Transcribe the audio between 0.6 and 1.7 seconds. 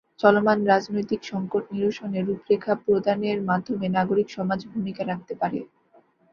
রাজনৈতিক সংকট